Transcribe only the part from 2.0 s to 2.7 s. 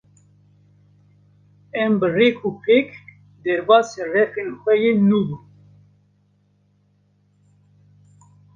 rêk û